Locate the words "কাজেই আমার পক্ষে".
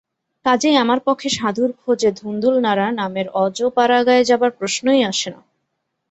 0.45-1.29